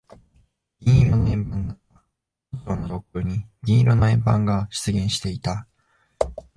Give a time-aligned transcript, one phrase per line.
[0.79, 1.79] 銀色の円盤だっ
[2.65, 2.75] た。
[2.75, 5.67] 都庁の上空に銀色の円盤が出現していた。